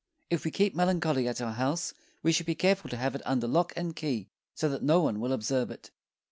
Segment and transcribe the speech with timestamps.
[0.31, 1.93] If we keep melancholy at our house,
[2.23, 5.19] we should be careful to have it under lock and key, so that no one
[5.19, 5.91] will observe it.